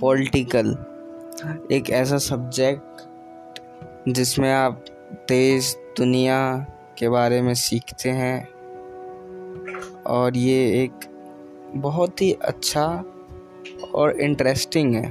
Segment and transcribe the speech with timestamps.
[0.00, 0.76] Political
[1.44, 3.02] हाँ। एक ऐसा सब्जेक्ट
[4.08, 4.84] जिसमें आप
[5.28, 6.66] देश दुनिया
[6.98, 8.48] के बारे में सीखते हैं
[10.02, 10.92] और ये एक
[11.76, 13.04] बहुत ही अच्छा
[13.94, 15.08] और इंटरेस्टिंग है।